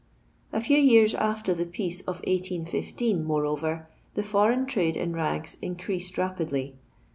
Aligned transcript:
A 0.51 0.59
few 0.59 0.79
years 0.79 1.13
after 1.13 1.53
the 1.53 1.67
peace 1.67 1.99
of 2.01 2.21
1815, 2.25 3.23
moreover, 3.23 3.87
the 4.15 4.23
foreign 4.23 4.65
trade 4.65 4.97
in 4.97 5.11
ngs 5.11 5.57
in 5.61 5.75
creased 5.75 6.17
rapidly. 6.17 6.75